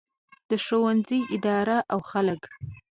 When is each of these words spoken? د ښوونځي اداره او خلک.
د 0.49 0.51
ښوونځي 0.65 1.19
اداره 1.35 1.77
او 1.93 1.99
خلک. 2.11 2.41